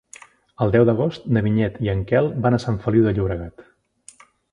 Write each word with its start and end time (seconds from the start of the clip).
El 0.65 0.71
deu 0.75 0.85
d'agost 0.89 1.27
na 1.37 1.43
Vinyet 1.47 1.77
i 1.87 1.91
en 1.93 2.01
Quel 2.13 2.31
van 2.47 2.57
a 2.59 2.61
Sant 2.67 2.81
Feliu 2.87 3.05
de 3.09 3.13
Llobregat. 3.19 3.63